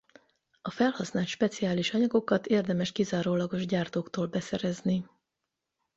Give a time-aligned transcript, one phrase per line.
[0.61, 5.05] A felhasznált speciális anyagokat érdemes kizárólagos gyártóktól beszerezni.